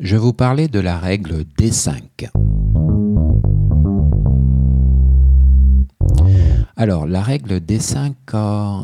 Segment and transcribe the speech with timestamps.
[0.00, 2.30] Je vous parlais de la règle D5.
[6.76, 8.14] Alors, la règle D5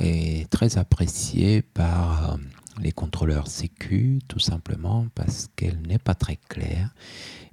[0.00, 2.36] est très appréciée par euh,
[2.82, 6.94] les contrôleurs sécu, tout simplement parce qu'elle n'est pas très claire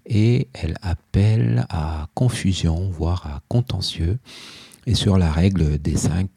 [0.06, 4.20] et elle appelle à confusion, voire à contentieux.
[4.86, 6.28] Et sur la règle D5,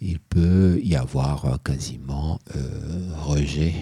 [0.00, 3.74] il peut y avoir quasiment euh, rejet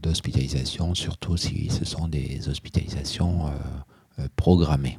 [0.00, 3.48] d'hospitalisation, surtout si ce sont des hospitalisations
[4.18, 4.98] euh, programmées.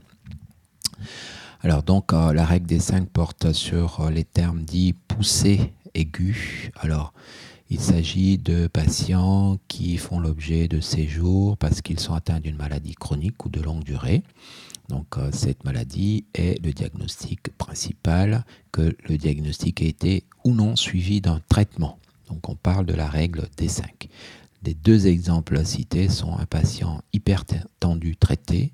[1.62, 6.72] Alors donc la règle D5 porte sur les termes dits poussés aigus.
[6.76, 7.14] Alors
[7.70, 12.94] il s'agit de patients qui font l'objet de séjours parce qu'ils sont atteints d'une maladie
[12.94, 14.24] chronique ou de longue durée.
[14.90, 20.76] Donc euh, cette maladie est le diagnostic principal, que le diagnostic ait été ou non
[20.76, 21.98] suivi d'un traitement.
[22.28, 23.84] Donc on parle de la règle D5.
[24.64, 28.72] Les deux exemples cités sont un patient hypertendu traité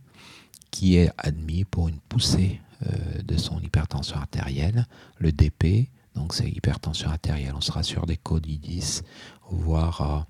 [0.71, 4.87] qui est admis pour une poussée euh, de son hypertension artérielle,
[5.17, 7.53] le DP, donc c'est hypertension artérielle.
[7.55, 9.03] On sera sur des codes I10,
[9.49, 10.27] voire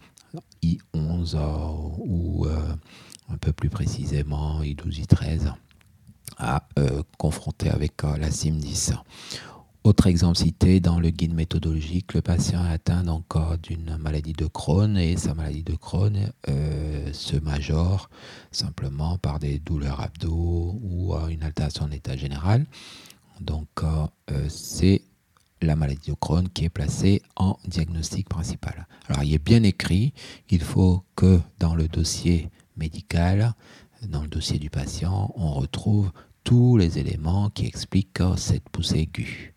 [0.64, 1.36] I11
[1.98, 2.76] ou euh,
[3.30, 5.54] un peu plus précisément I12, I13
[6.38, 8.94] à euh, confronter avec euh, la SIM10.
[9.84, 13.26] Autre exemple cité dans le guide méthodologique, le patient est atteint donc
[13.64, 16.32] d'une maladie de Crohn et sa maladie de Crohn
[17.14, 18.10] se majore
[18.52, 22.66] simplement par des douleurs abdos ou une altération de l'état général.
[23.40, 23.70] Donc
[24.50, 25.02] c'est
[25.62, 28.88] la maladie de Crohn qui est placée en diagnostic principal.
[29.08, 30.14] Alors il est bien écrit,
[30.50, 33.54] il faut que dans le dossier médical,
[34.08, 36.12] dans le dossier du patient, on retrouve
[36.44, 39.54] tous les éléments qui expliquent cette poussée aiguë.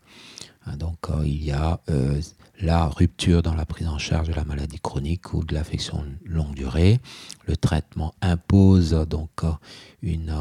[0.65, 2.21] Hein, donc euh, il y a euh,
[2.59, 6.53] la rupture dans la prise en charge de la maladie chronique ou de l'affection longue
[6.53, 6.99] durée.
[7.45, 9.51] Le traitement impose donc euh,
[10.01, 10.33] une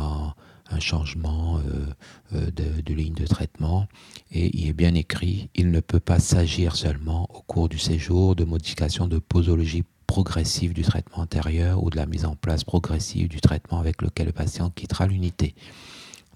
[0.72, 1.86] un changement euh,
[2.34, 3.86] euh, de, ligne de traitement.
[4.30, 8.34] Et il est bien écrit, il ne peut pas s'agir seulement au cours du séjour
[8.34, 13.28] de modification de posologie progressive du traitement antérieur ou de la mise en place progressive
[13.28, 15.54] du traitement avec lequel le patient quittera l'unité.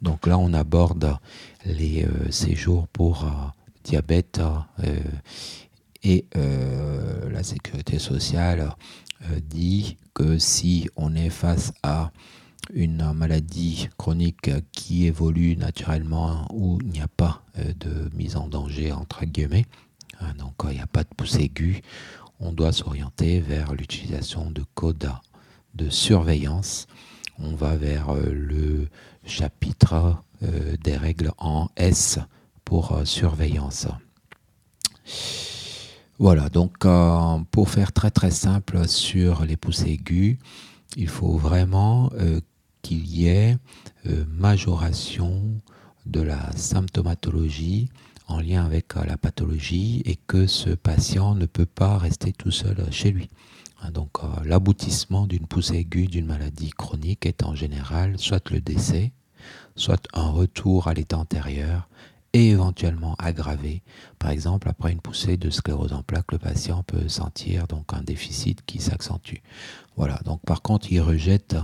[0.02, 1.16] Donc là, on aborde
[1.64, 3.26] les euh, séjours pour
[3.84, 4.40] diabète
[6.02, 8.74] et la sécurité sociale
[9.48, 12.10] dit que si on est face à
[12.72, 18.48] une maladie chronique qui évolue naturellement où il n'y a pas euh, de mise en
[18.48, 19.66] danger entre guillemets,
[20.20, 21.82] hein, donc il n'y a pas de pousse aiguë,
[22.40, 25.10] on doit s'orienter vers l'utilisation de codes
[25.74, 26.86] de surveillance.
[27.38, 28.88] On va vers euh, le
[29.24, 32.18] chapitre euh, des règles en S
[32.64, 33.86] pour surveillance.
[36.18, 36.86] Voilà, donc
[37.50, 40.36] pour faire très très simple sur les poussées aiguës,
[40.96, 42.10] il faut vraiment
[42.86, 43.56] qu'il y ait
[44.06, 45.42] euh, majoration
[46.06, 47.88] de la symptomatologie
[48.28, 52.52] en lien avec euh, la pathologie et que ce patient ne peut pas rester tout
[52.52, 53.28] seul chez lui.
[53.82, 58.60] Hein, donc euh, l'aboutissement d'une poussée aiguë d'une maladie chronique est en général soit le
[58.60, 59.10] décès,
[59.74, 61.88] soit un retour à l'état antérieur
[62.32, 63.82] et éventuellement aggravé.
[64.18, 68.02] Par exemple, après une poussée de sclérose en plaques, le patient peut sentir donc un
[68.02, 69.38] déficit qui s'accentue.
[69.96, 70.20] Voilà.
[70.24, 71.56] Donc, par contre, il rejette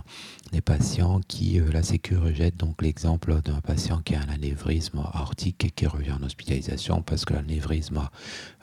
[0.52, 5.00] des patients qui, euh, la Sécu rejette donc l'exemple d'un patient qui a un anévrisme
[5.12, 8.10] aortique et qui revient en hospitalisation parce que l'anévrisme a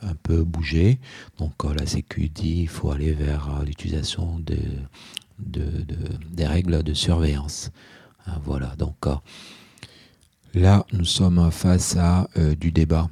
[0.01, 0.99] un peu bougé.
[1.37, 4.57] Donc, euh, la Sécu dit il faut aller vers euh, l'utilisation de,
[5.37, 7.71] des règles de surveillance.
[8.25, 8.75] Hein, voilà.
[8.75, 9.05] Donc,
[10.55, 13.07] Là, nous sommes face à euh, du débat.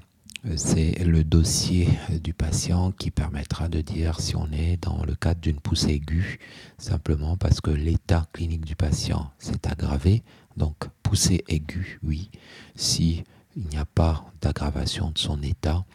[0.56, 1.88] C'est le dossier
[2.24, 6.40] du patient qui permettra de dire si on est dans le cadre d'une poussée aiguë,
[6.78, 10.24] simplement parce que l'état clinique du patient s'est aggravé.
[10.56, 12.32] Donc, poussée aiguë, oui.
[12.76, 13.24] Si
[13.56, 15.86] il n'y a pas d'aggravation de son état,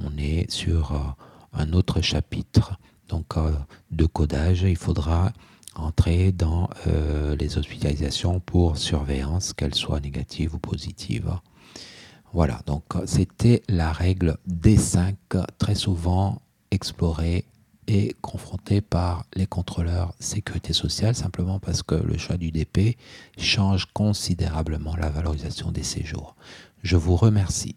[0.00, 0.98] on est sur euh,
[1.52, 2.76] un autre chapitre.
[3.08, 3.52] Donc, euh,
[3.92, 5.32] de codage, il faudra
[5.78, 11.30] entrer dans euh, les hospitalisations pour surveillance, qu'elles soient négatives ou positives.
[12.32, 15.14] Voilà, donc c'était la règle D5,
[15.58, 17.46] très souvent explorée
[17.86, 22.98] et confrontée par les contrôleurs sécurité sociale, simplement parce que le choix du DP
[23.38, 26.36] change considérablement la valorisation des séjours.
[26.82, 27.76] Je vous remercie.